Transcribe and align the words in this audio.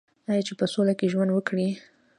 آیا 0.29 0.41
چې 0.47 0.53
په 0.59 0.65
سوله 0.73 0.93
کې 0.99 1.11
ژوند 1.13 1.31
وکړي؟ 1.33 1.67